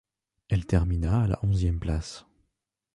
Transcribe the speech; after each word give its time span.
Elle 0.49 0.65
termina 0.65 1.21
à 1.21 1.27
la 1.27 1.37
onzième 1.45 1.79
place. 1.79 2.25